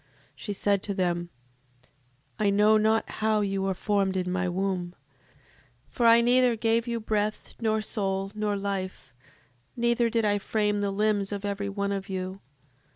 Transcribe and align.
She 0.35 0.51
said 0.51 0.81
to 0.81 0.95
them: 0.95 1.29
I 2.39 2.49
know 2.49 2.75
not 2.75 3.07
how 3.21 3.41
you 3.41 3.61
were 3.61 3.75
formed 3.75 4.17
in 4.17 4.31
my 4.31 4.49
womb; 4.49 4.95
for 5.91 6.07
I 6.07 6.21
neither 6.21 6.55
gave 6.55 6.87
you 6.87 6.99
breath, 6.99 7.53
nor 7.59 7.81
soul, 7.83 8.31
nor 8.33 8.57
life, 8.57 9.13
neither 9.75 10.09
did 10.09 10.25
I 10.25 10.39
frame 10.39 10.81
the 10.81 10.89
limbs 10.89 11.31
of 11.31 11.45
every 11.45 11.69
one 11.69 11.91
of 11.91 12.09
you. 12.09 12.41